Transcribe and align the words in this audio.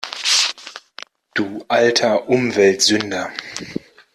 Du 1.35 1.63
alter 1.67 2.27
Umweltsünder! 2.27 3.31